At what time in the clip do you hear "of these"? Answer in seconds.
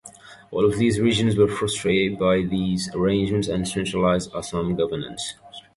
0.65-0.99